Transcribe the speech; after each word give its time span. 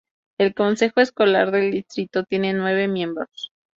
El 0.39 0.55
consejo 0.55 0.99
escolar 0.99 1.51
del 1.51 1.69
distrito 1.69 2.23
tiene 2.23 2.53
nueve 2.53 2.87
miembros. 2.87 3.51